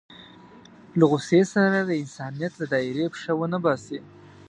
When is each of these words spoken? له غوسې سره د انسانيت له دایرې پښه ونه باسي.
له 0.97 1.03
غوسې 1.11 1.41
سره 1.53 1.79
د 1.81 1.91
انسانيت 2.01 2.53
له 2.59 2.65
دایرې 2.73 3.05
پښه 3.13 3.31
ونه 3.37 3.57
باسي. 3.65 3.99